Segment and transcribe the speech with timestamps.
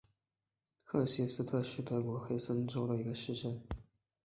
[0.83, 3.61] 赫希斯特是德国黑森州的一个市镇。